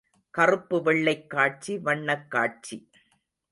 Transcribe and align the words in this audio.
கறுப்பு 0.31 0.81
வெள்ளைக் 0.81 1.29
காட்சி, 1.29 1.77
வண்ணக் 1.77 2.31
காட்சி. 2.31 2.89